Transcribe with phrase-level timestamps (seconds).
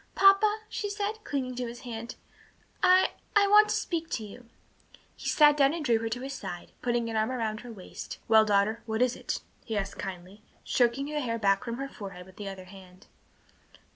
[0.15, 2.15] "Papa," she said, clinging to his hand,
[2.81, 4.47] "I I want to speak to you."
[5.15, 8.17] He sat down and drew her to his side, putting an arm about her waist.
[8.27, 12.25] "Well, daughter, what is it?" he asked kindly, stroking the hair back from her forehead
[12.25, 13.05] with the other hand.